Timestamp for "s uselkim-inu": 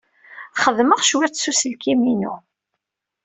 1.37-2.33